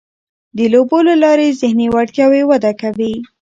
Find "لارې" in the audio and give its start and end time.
1.23-1.57